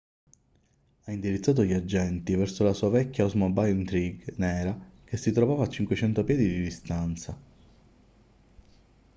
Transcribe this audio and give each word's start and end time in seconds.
ha 1.03 1.11
indirizzato 1.11 1.63
gli 1.63 1.73
agenti 1.73 2.33
verso 2.35 2.63
la 2.63 2.73
sua 2.73 2.89
vecchia 2.89 3.23
oldsmobile 3.25 3.69
intrigue 3.69 4.33
nera 4.37 4.75
che 5.05 5.15
si 5.15 5.31
trovava 5.31 5.63
a 5.65 5.69
500 5.69 6.23
piedi 6.23 6.47
di 6.47 6.63
distanza 6.63 7.37